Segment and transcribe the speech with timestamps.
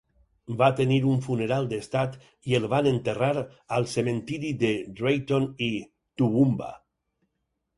[0.59, 2.15] Va tenir un funeral d'estat
[2.51, 3.29] i el van enterrar
[3.77, 5.69] al cementiri de Drayton i
[6.23, 6.73] Toowoomba.